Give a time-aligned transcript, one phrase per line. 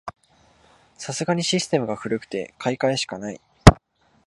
[0.97, 3.41] さすがにシステムが古くて買い替えしかない